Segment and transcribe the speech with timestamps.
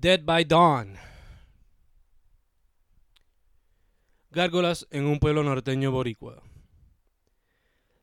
[0.00, 0.96] Dead by Dawn.
[4.30, 6.40] Gárgolas en un pueblo norteño boricua.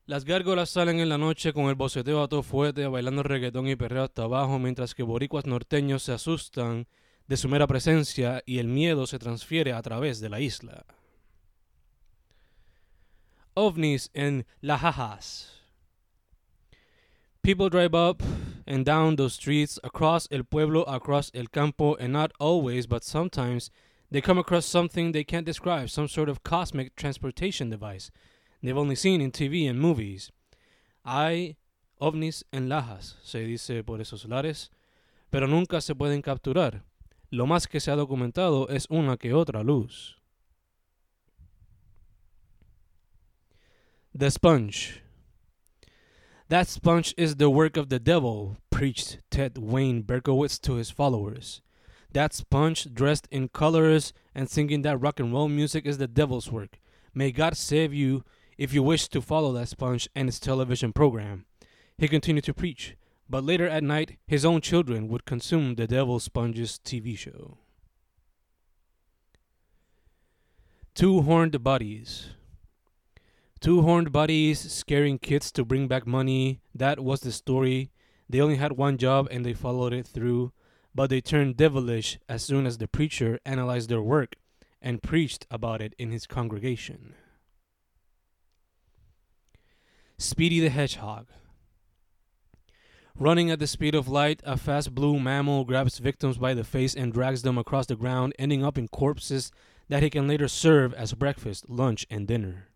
[0.05, 3.77] Las gárgolas salen en la noche con el boceteo a todo fuerte, bailando reggaetón y
[3.77, 6.85] perreo hasta abajo, mientras que boricuas norteños se asustan
[7.27, 10.85] de su mera presencia y el miedo se transfiere a través de la isla.
[13.53, 15.61] OVNIs en Lajajas.
[17.41, 18.21] People drive up
[18.67, 23.69] and down those streets, across el pueblo, across el campo, and not always, but sometimes,
[24.11, 28.11] they come across something they can't describe, some sort of cosmic transportation device
[28.65, 30.31] they've only seen in TV and movies.
[31.05, 31.57] Hay
[32.01, 34.71] ovnis en Lajas, se dice por esos lares,
[35.29, 36.83] pero nunca se pueden capturar.
[37.29, 40.17] Lo más que se ha documentado es una que otra luz.
[44.17, 45.04] The Sponge.
[46.47, 51.61] That sponge is the work of the devil, preached Ted Wayne Berkowitz to his followers.
[52.13, 56.51] That sponge dressed in colors and singing that rock and roll music is the devil's
[56.51, 56.79] work.
[57.15, 58.23] May God save you
[58.59, 61.45] if you wish to follow that sponge and its television program.
[61.97, 62.95] He continued to preach,
[63.27, 67.57] but later at night his own children would consume the Devil Sponge's TV show.
[70.93, 72.29] Two horned bodies.
[73.59, 76.61] Two horned bodies scaring kids to bring back money.
[76.73, 77.91] That was the story.
[78.29, 80.51] They only had one job and they followed it through,
[80.93, 84.35] but they turned devilish as soon as the preacher analyzed their work
[84.81, 87.15] and preached about it in his congregation.
[90.17, 91.27] Speedy the Hedgehog.
[93.17, 96.93] Running at the speed of light, a fast blue mammal grabs victims by the face
[96.93, 99.51] and drags them across the ground, ending up in corpses
[99.87, 102.69] that he can later serve as breakfast, lunch, and dinner.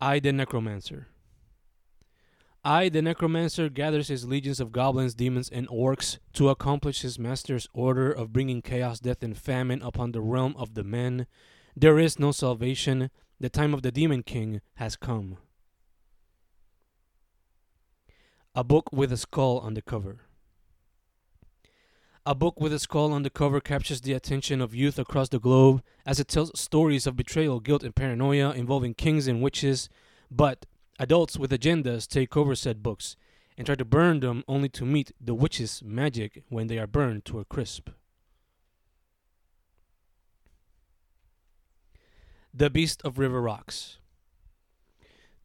[0.00, 1.08] I, the Necromancer.
[2.64, 7.68] I, the Necromancer, gathers his legions of goblins, demons, and orcs to accomplish his master's
[7.72, 11.26] order of bringing chaos, death, and famine upon the realm of the men.
[11.74, 13.10] There is no salvation.
[13.40, 15.38] The time of the Demon King has come.
[18.54, 20.27] A book with a skull on the cover.
[22.28, 25.38] A book with a skull on the cover captures the attention of youth across the
[25.38, 29.88] globe as it tells stories of betrayal, guilt, and paranoia involving kings and witches.
[30.30, 30.66] But
[30.98, 33.16] adults with agendas take over said books
[33.56, 37.24] and try to burn them only to meet the witch's magic when they are burned
[37.24, 37.88] to a crisp.
[42.52, 43.96] The Beast of River Rocks.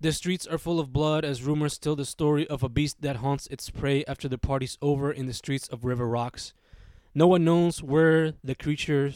[0.02, 3.24] The streets are full of blood as rumors tell the story of a beast that
[3.24, 6.54] haunts its prey after the party's over in the streets of River Rocks.
[7.16, 9.12] No one knows where the creature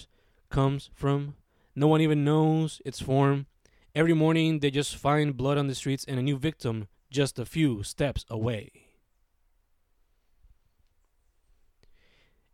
[0.50, 1.36] comes from.
[1.76, 3.48] No one even knows its form.
[3.96, 7.46] Every morning they just find blood on the streets and a new victim just a
[7.46, 8.72] few steps away.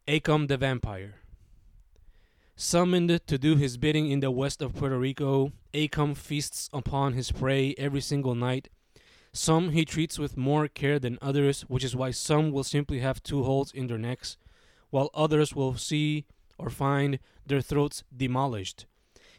[0.07, 1.15] Acom the Vampire.
[2.55, 7.31] Summoned to do his bidding in the west of Puerto Rico, Acom feasts upon his
[7.31, 8.69] prey every single night.
[9.33, 13.23] Some he treats with more care than others, which is why some will simply have
[13.23, 14.37] two holes in their necks,
[14.93, 16.23] while others will see
[16.59, 17.17] or find
[17.47, 18.85] their throats demolished.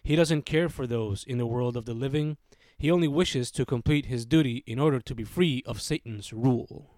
[0.02, 2.38] He doesn't care for those in the world of the living.
[2.76, 6.90] He only wishes to complete his duty in order to be free of Satan's rule.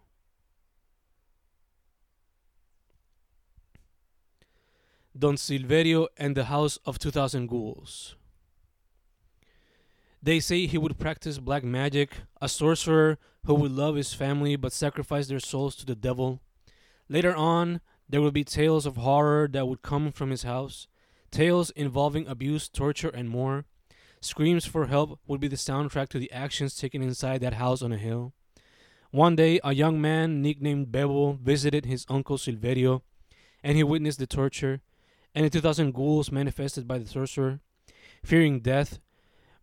[5.18, 8.14] Don Silverio and the House of 2000 Ghouls.
[10.22, 14.72] They say he would practice black magic, a sorcerer who would love his family but
[14.72, 16.40] sacrifice their souls to the devil.
[17.10, 20.86] Later on, there would be tales of horror that would come from his house,
[21.30, 23.64] tales involving abuse, torture, and more.
[24.20, 27.92] Screams for help would be the soundtrack to the actions taken inside that house on
[27.92, 28.32] a hill.
[29.10, 33.02] One day, a young man nicknamed Bebo visited his uncle Silverio,
[33.62, 34.80] and he witnessed the torture
[35.36, 37.60] and the 2000 ghouls manifested by the sorcerer.
[38.24, 38.98] Fearing death,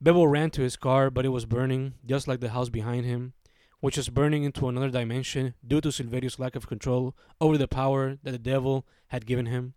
[0.02, 3.34] Bebo ran to his car, but it was burning, just like the house behind him,
[3.84, 8.18] which was burning into another dimension due to Silverio's lack of control over the power
[8.24, 9.74] that the devil had given him.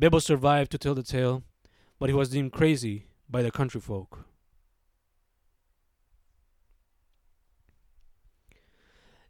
[0.00, 1.42] Bebo survived to tell the tale,
[1.98, 4.24] but he was deemed crazy by the country folk.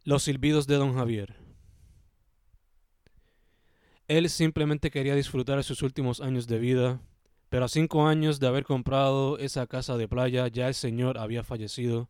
[0.05, 1.33] Los silbidos de Don Javier.
[4.07, 7.01] Él simplemente quería disfrutar sus últimos años de vida,
[7.49, 11.41] pero a cinco años de haber comprado esa casa de playa ya el señor había
[11.41, 12.07] fallecido.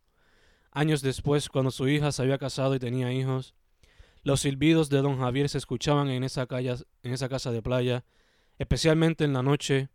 [0.72, 3.56] Años después, cuando su hija se había casado y tenía hijos,
[4.24, 8.06] los silbidos de don Javier se escuchaban en esa, casa de playa,
[8.58, 9.90] especialmente en la noche,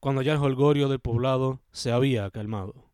[0.00, 2.90] cuando ya el holgorio del poblado se había calmado.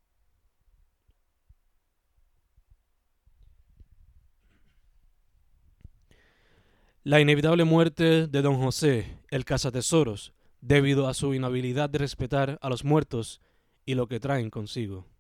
[7.05, 12.69] La inevitable muerte de don José, el cazatesoros, debido a su inhabilidad de respetar a
[12.69, 13.41] los muertos
[13.85, 15.12] y lo que traen consigo.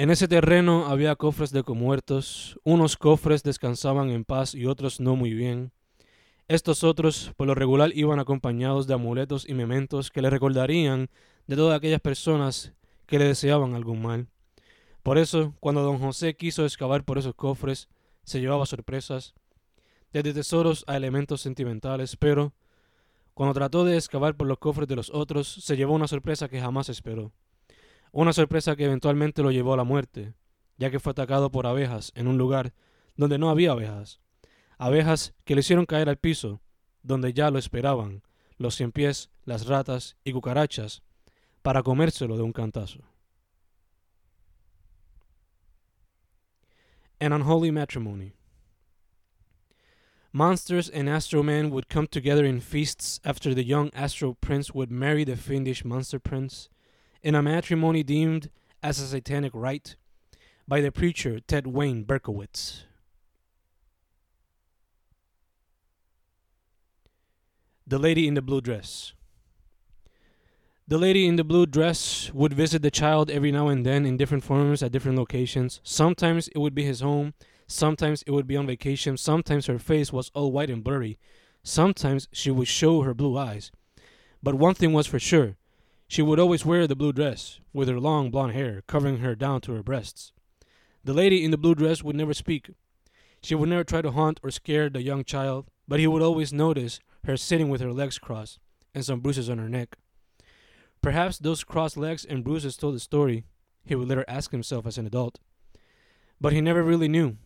[0.00, 5.14] En ese terreno había cofres de comuertos, unos cofres descansaban en paz y otros no
[5.14, 5.72] muy bien.
[6.48, 11.10] Estos otros, por lo regular, iban acompañados de amuletos y mementos que le recordarían
[11.46, 12.72] de todas aquellas personas
[13.04, 14.28] que le deseaban algún mal.
[15.02, 17.90] Por eso, cuando don José quiso excavar por esos cofres,
[18.24, 19.34] se llevaba sorpresas,
[20.14, 22.54] desde tesoros a elementos sentimentales, pero
[23.34, 26.58] cuando trató de excavar por los cofres de los otros, se llevó una sorpresa que
[26.58, 27.32] jamás esperó.
[28.12, 30.34] Una sorpresa que eventualmente lo llevó a la muerte,
[30.78, 32.72] ya que fue atacado por abejas en un lugar
[33.16, 34.20] donde no había abejas.
[34.78, 36.60] Abejas que le hicieron caer al piso,
[37.02, 38.22] donde ya lo esperaban,
[38.56, 41.02] los cien pies, las ratas y cucarachas,
[41.62, 43.00] para comérselo de un cantazo.
[47.20, 48.32] An unholy matrimony.
[50.32, 54.90] Monsters and Astro Man would come together in feasts after the young Astro Prince would
[54.90, 56.70] marry the fiendish Monster Prince
[57.22, 58.50] in a matrimony deemed
[58.82, 59.96] as a satanic rite
[60.66, 62.84] by the preacher Ted Wayne Berkowitz.
[67.86, 69.14] The Lady in the Blue Dress.
[70.90, 74.16] The lady in the blue dress would visit the child every now and then in
[74.16, 75.80] different forms at different locations.
[75.84, 77.34] Sometimes it would be his home,
[77.68, 81.16] sometimes it would be on vacation, sometimes her face was all white and blurry,
[81.62, 83.70] sometimes she would show her blue eyes.
[84.42, 85.54] But one thing was for sure
[86.10, 89.60] she would always wear the blue dress, with her long blonde hair covering her down
[89.60, 90.32] to her breasts.
[91.04, 92.72] The lady in the blue dress would never speak.
[93.44, 96.52] She would never try to haunt or scare the young child, but he would always
[96.52, 98.58] notice her sitting with her legs crossed
[98.92, 99.96] and some bruises on her neck.
[101.00, 103.44] Perhaps those crossed legs and bruises told the story,
[103.84, 105.38] he would later ask himself as an adult.
[106.40, 107.36] But he never really knew.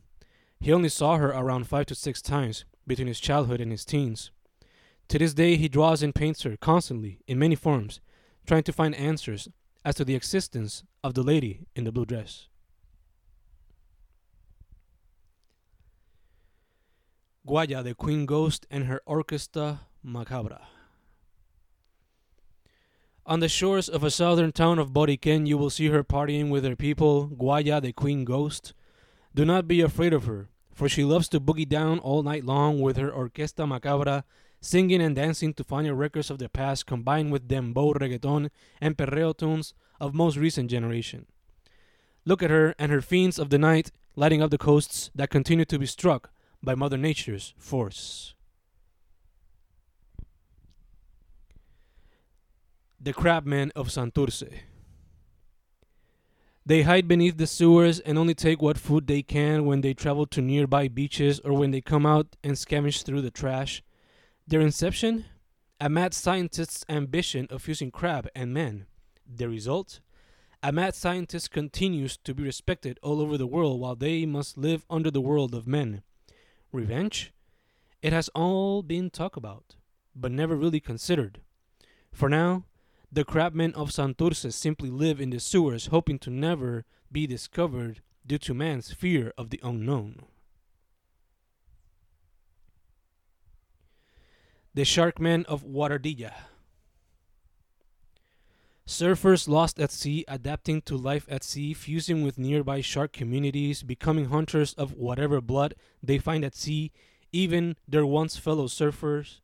[0.58, 4.30] He only saw her around five to six times between his childhood and his teens.
[5.08, 8.00] To this day, he draws and paints her constantly in many forms,
[8.46, 9.48] trying to find answers
[9.84, 12.48] as to the existence of the lady in the blue dress.
[17.46, 20.62] Guaya, the Queen Ghost, and her Orquesta Macabra.
[23.26, 26.64] On the shores of a southern town of Boriken, you will see her partying with
[26.64, 28.72] her people, Guaya, the Queen Ghost.
[29.34, 32.80] Do not be afraid of her, for she loves to boogie down all night long
[32.80, 34.24] with her Orquesta Macabra
[34.64, 38.50] singing and dancing to Fania records of the past combined with dembow, reggaeton,
[38.80, 41.26] and perreo tunes of most recent generation.
[42.24, 45.66] Look at her and her fiends of the night lighting up the coasts that continue
[45.66, 46.30] to be struck
[46.62, 48.34] by Mother Nature's force.
[52.98, 54.60] The Crabmen of Santurce.
[56.64, 60.24] They hide beneath the sewers and only take what food they can when they travel
[60.28, 63.82] to nearby beaches or when they come out and scavenge through the trash.
[64.46, 65.24] Their inception?
[65.80, 68.84] A mad scientist's ambition of using crab and man.
[69.26, 70.00] The result?
[70.62, 74.84] A mad scientist continues to be respected all over the world while they must live
[74.90, 76.02] under the world of men.
[76.72, 77.32] Revenge?
[78.02, 79.76] It has all been talked about,
[80.14, 81.40] but never really considered.
[82.12, 82.64] For now,
[83.10, 88.38] the crabmen of Santurce simply live in the sewers hoping to never be discovered due
[88.38, 90.26] to man's fear of the unknown.
[94.76, 96.32] The Sharkmen of Waterdilla.
[98.84, 104.24] Surfers lost at sea, adapting to life at sea, fusing with nearby shark communities, becoming
[104.26, 106.90] hunters of whatever blood they find at sea,
[107.30, 109.38] even their once fellow surfers.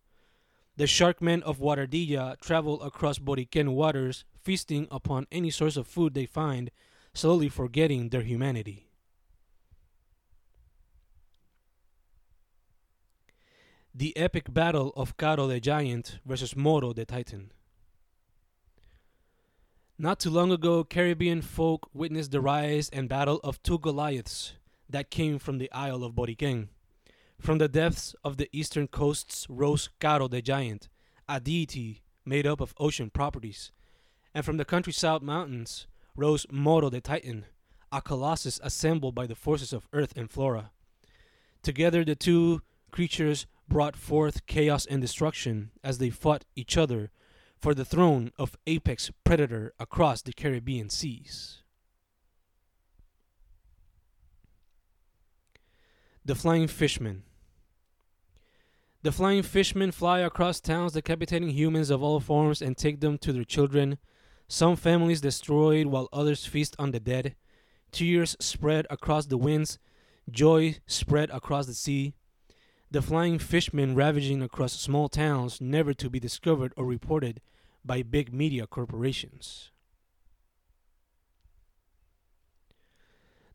[0.77, 6.27] The Sharkmen of Waterdilla travel across Boriken waters, feasting upon any source of food they
[6.27, 6.73] find,
[7.15, 8.90] slowly forgetting their humanity.
[13.95, 17.51] The epic battle of Caro the Giant versus Moro the Titan.
[19.99, 24.55] Not too long ago, Caribbean folk witnessed the rise and battle of two Goliaths
[24.89, 26.69] that came from the Isle of Boriken.
[27.41, 30.89] From the depths of the eastern coasts rose Caro the Giant,
[31.29, 33.73] a deity made up of ocean properties,
[34.35, 37.45] and from the countryside mountains rose Moro the Titan,
[37.91, 40.71] a colossus assembled by the forces of earth and flora.
[41.63, 47.11] Together, the two creatures brought forth chaos and destruction as they fought each other
[47.59, 51.63] for the throne of apex predator across the Caribbean seas.
[56.23, 57.23] The Flying Fishmen.
[59.03, 63.33] The flying fishmen fly across towns, decapitating humans of all forms and take them to
[63.33, 63.97] their children.
[64.47, 67.35] Some families destroyed while others feast on the dead.
[67.93, 69.79] Tears spread across the winds
[70.31, 72.15] joy spread across the sea,
[72.91, 77.41] the flying fishmen ravaging across small towns never to be discovered or reported
[77.85, 79.71] by big media corporations.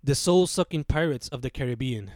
[0.02, 2.12] The soul sucking pirates of the Caribbean.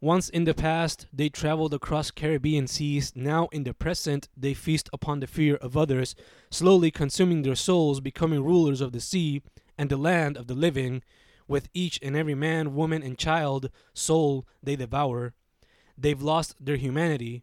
[0.00, 3.16] Once in the past, they traveled across Caribbean seas.
[3.16, 6.14] Now, in the present, they feast upon the fear of others,
[6.50, 9.42] slowly consuming their souls, becoming rulers of the sea
[9.76, 11.02] and the land of the living.
[11.48, 15.34] With each and every man, woman, and child, soul they devour.
[16.00, 17.42] They've lost their humanity.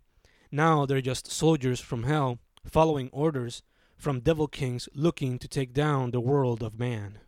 [0.49, 3.61] Now they're just soldiers from hell, following orders
[3.97, 7.19] from devil kings looking to take down the world of man.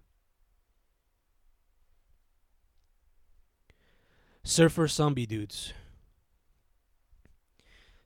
[4.43, 5.73] Surfer zombie dudes.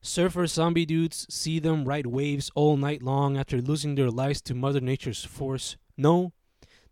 [0.01, 4.55] Surfer zombie dudes see them ride waves all night long after losing their lives to
[4.55, 5.77] Mother Nature's force.
[5.95, 6.33] No,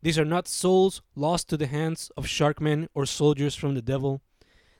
[0.04, 4.22] these are not souls lost to the hands of sharkmen or soldiers from the devil.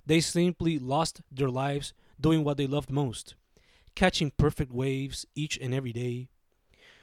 [0.10, 3.36] They simply lost their lives doing what they loved most
[3.96, 6.30] catching perfect waves each and every day.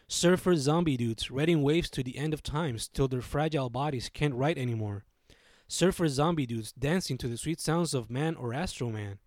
[0.09, 4.35] Surfer zombie dudes riding waves to the end of times till their fragile bodies can't
[4.35, 5.05] ride anymore
[5.69, 9.19] surfer zombie dudes dancing to the sweet sounds of Man or Astro Man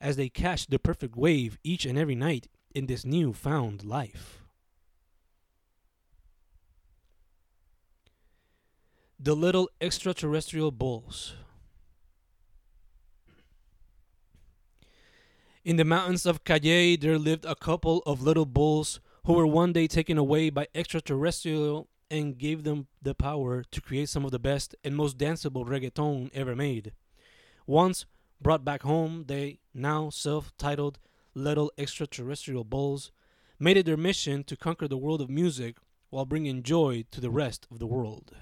[0.00, 4.42] as they catch the perfect wave each and every night in this new found life.
[9.18, 11.34] The little extraterrestrial bulls.
[15.64, 19.72] In the mountains of Cayey, there lived a couple of little bulls who were one
[19.72, 24.38] day taken away by extraterrestrial and gave them the power to create some of the
[24.38, 26.92] best and most danceable reggaeton ever made.
[27.66, 28.04] Once
[28.42, 30.98] brought back home, they, now self titled
[31.32, 33.10] Little Extraterrestrial Bulls,
[33.58, 35.78] made it their mission to conquer the world of music
[36.10, 38.36] while bringing joy to the rest of the world.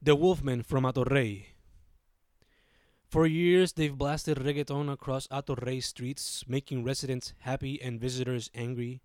[0.00, 1.51] The Wolfmen from Atorrey.
[3.12, 9.02] For years, they've blasted reggaeton across Atorrey streets, making residents happy and visitors angry.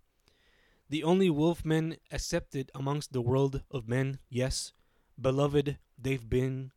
[0.88, 4.72] The only wolfmen accepted amongst the world of men, yes,
[5.20, 6.72] beloved they've been,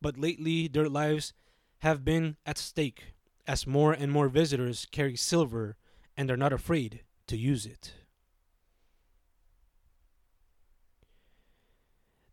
[0.00, 1.34] but lately their lives
[1.82, 3.14] have been at stake
[3.46, 5.76] as more and more visitors carry silver
[6.16, 7.92] and are not afraid to use it.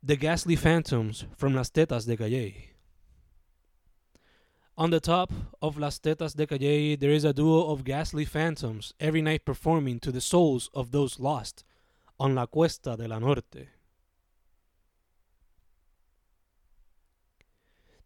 [0.02, 2.69] The ghastly phantoms from Las Tetas de Cayey.
[4.80, 5.30] On the top
[5.62, 10.00] of Las Tetas de Cayey, there is a duo of ghastly phantoms every night performing
[10.00, 11.66] to the souls of those lost
[12.18, 13.68] on La Cuesta de la Norte.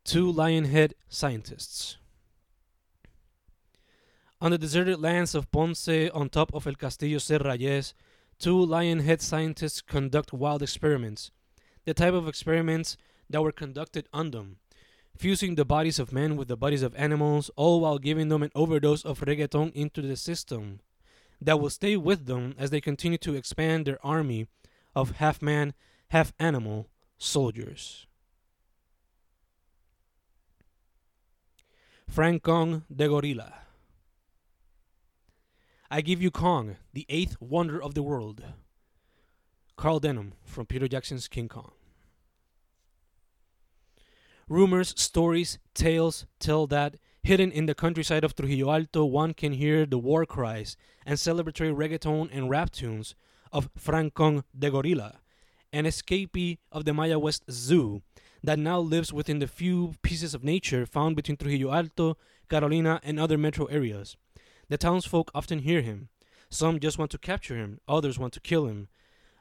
[0.03, 1.97] Two Lionhead scientists.
[4.41, 7.93] On the deserted lands of Ponce, on top of El Castillo Serrallés,
[8.39, 11.29] two Lionhead scientists conduct wild experiments,
[11.85, 12.97] the type of experiments
[13.29, 14.57] that were conducted on them
[15.17, 18.51] fusing the bodies of men with the bodies of animals, all while giving them an
[18.55, 20.79] overdose of reggaeton into the system
[21.41, 24.47] that will stay with them as they continue to expand their army
[24.95, 25.73] of half man,
[26.09, 28.07] half animal soldiers.
[32.07, 33.53] Frank Kong de Gorilla.
[35.89, 38.43] I give you Kong, the eighth wonder of the world.
[39.75, 41.71] Carl Denham from Peter Jackson's King Kong.
[44.53, 49.87] Rumors, stories, tales tell that hidden in the countryside of Trujillo Alto, one can hear
[49.87, 53.15] the war cries and celebratory reggaeton and rap tunes
[53.51, 55.15] of Francon de Gorilla,
[55.71, 58.03] an escapee of the Mayagüez Zoo
[58.43, 62.15] that now lives within the few pieces of nature found between Trujillo Alto,
[62.47, 64.17] Carolina, and other metro areas.
[64.69, 66.09] The townsfolk often hear him.
[66.51, 68.87] Some just want to capture him, others want to kill him.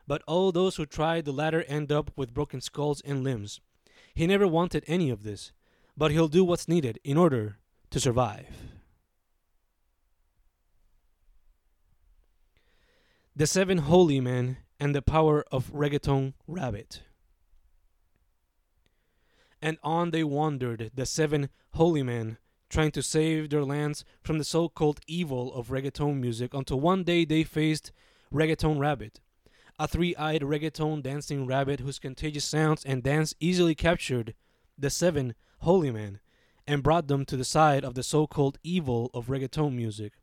[0.07, 3.61] But all those who try the latter end up with broken skulls and limbs.
[4.15, 5.53] He never wanted any of this,
[5.97, 7.59] but he'll do what's needed in order
[7.91, 8.47] to survive.
[13.35, 17.03] The Seven Holy Men and the Power of Reggaeton Rabbit.
[19.63, 22.39] And on they wandered, the seven holy men,
[22.69, 27.05] trying to save their lands from the so called evil of reggaeton music, until one
[27.05, 27.93] day they faced
[28.33, 29.21] Reggaeton Rabbit,
[29.79, 34.35] a three eyed reggaeton dancing rabbit whose contagious sounds and dance easily captured
[34.79, 36.21] the seven holy men
[36.67, 40.15] and brought them to the side of the so called evil of reggaeton music.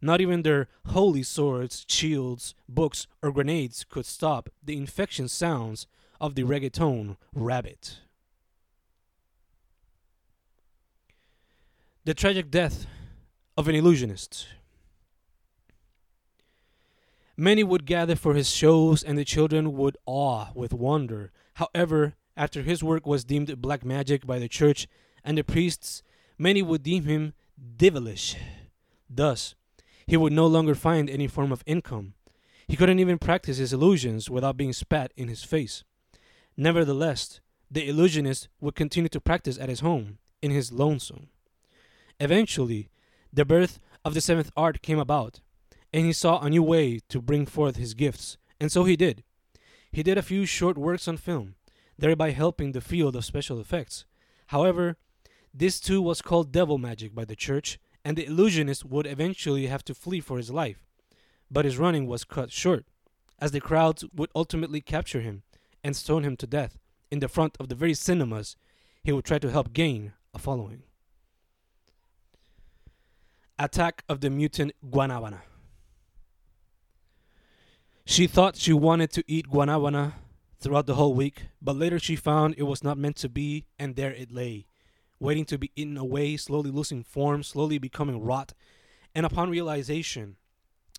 [0.00, 5.86] Not even their holy swords, shields, books, or grenades could stop the infection sounds
[6.20, 7.98] of the reggaeton rabbit.
[12.04, 12.86] The tragic death
[13.56, 14.46] of an illusionist.
[17.36, 21.32] Many would gather for his shows, and the children would awe with wonder.
[21.54, 24.86] However, after his work was deemed black magic by the church
[25.22, 26.02] and the priests,
[26.38, 27.34] many would deem him
[27.76, 28.36] devilish.
[29.10, 29.54] Thus,
[30.06, 32.14] he would no longer find any form of income.
[32.68, 35.84] He couldn't even practice his illusions without being spat in his face.
[36.56, 37.40] Nevertheless,
[37.70, 41.28] the illusionist would continue to practice at his home, in his lonesome.
[42.18, 42.88] Eventually,
[43.32, 45.40] the birth of the seventh art came about,
[45.96, 49.24] and he saw a new way to bring forth his gifts, and so he did.
[49.90, 51.54] He did a few short works on film,
[51.96, 54.04] thereby helping the field of special effects.
[54.48, 54.98] However,
[55.54, 59.82] this too was called devil magic by the church, and the illusionist would eventually have
[59.86, 60.84] to flee for his life.
[61.50, 62.84] But his running was cut short,
[63.38, 65.44] as the crowds would ultimately capture him
[65.82, 66.76] and stone him to death
[67.10, 68.54] in the front of the very cinemas
[69.02, 70.82] he would try to help gain a following.
[73.58, 75.40] Attack of the Mutant Guanabana.
[78.08, 80.12] She thought she wanted to eat guanabana
[80.60, 83.96] throughout the whole week, but later she found it was not meant to be, and
[83.96, 84.68] there it lay,
[85.18, 88.54] waiting to be eaten away, slowly losing form, slowly becoming rot.
[89.12, 90.36] And upon realization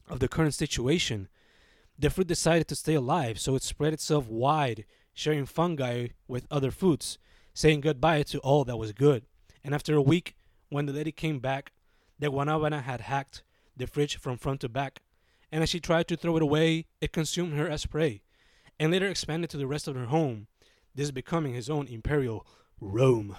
[0.09, 1.29] of the current situation,
[1.97, 4.83] the fruit decided to stay alive, so it spread itself wide,
[5.13, 7.17] sharing fungi with other fruits,
[7.53, 9.23] saying goodbye to all that was good.
[9.63, 10.35] And after a week,
[10.67, 11.71] when the lady came back,
[12.19, 13.43] the guanabana had hacked
[13.77, 14.99] the fridge from front to back,
[15.51, 18.21] and as she tried to throw it away, it consumed her as prey,
[18.79, 20.47] and later expanded to the rest of her home,
[20.93, 22.45] this becoming his own imperial
[22.79, 23.35] Rome.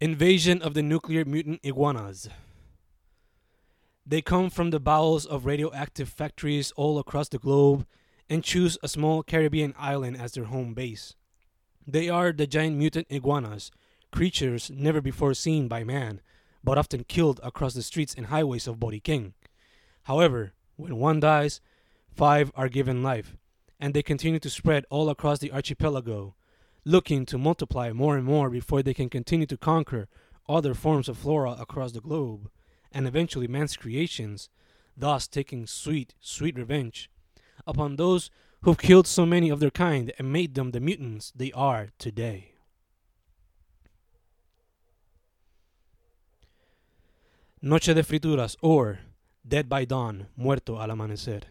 [0.00, 2.28] Invasion of the nuclear mutant iguanas.
[4.04, 7.86] They come from the bowels of radioactive factories all across the globe
[8.28, 11.14] and choose a small Caribbean island as their home base.
[11.86, 13.70] They are the giant mutant iguanas,
[14.10, 16.20] creatures never before seen by man,
[16.64, 19.32] but often killed across the streets and highways of Boriken.
[20.04, 21.60] However, when one dies,
[22.14, 23.36] five are given life,
[23.80, 26.34] and they continue to spread all across the archipelago,
[26.84, 30.08] looking to multiply more and more before they can continue to conquer
[30.48, 32.50] other forms of flora across the globe,
[32.90, 34.48] and eventually man's creations,
[34.96, 37.10] thus taking sweet, sweet revenge
[37.66, 38.30] upon those
[38.62, 42.51] who've killed so many of their kind and made them the mutants they are today.
[47.64, 48.98] Noche de Frituras or
[49.44, 51.46] Dead by Dawn, Muerto al Amanecer.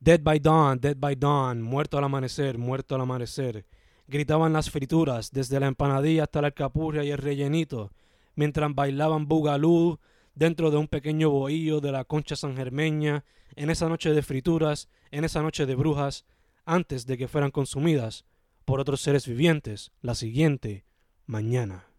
[0.00, 3.64] Dead by Dawn, Dead by Dawn, Muerto al Amanecer, Muerto al Amanecer.
[4.08, 7.92] Gritaban las frituras desde la empanadilla hasta la alcapurria y el rellenito,
[8.34, 10.00] mientras bailaban bugalú
[10.34, 15.22] dentro de un pequeño bohío de la concha sangermeña, en esa noche de frituras, en
[15.22, 16.24] esa noche de brujas,
[16.64, 18.24] antes de que fueran consumidas
[18.64, 20.86] por otros seres vivientes la siguiente
[21.24, 21.91] mañana.